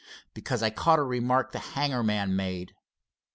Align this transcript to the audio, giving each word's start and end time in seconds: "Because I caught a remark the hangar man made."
"Because 0.33 0.63
I 0.63 0.71
caught 0.71 0.97
a 0.97 1.03
remark 1.03 1.51
the 1.51 1.59
hangar 1.59 2.01
man 2.01 2.35
made." 2.35 2.73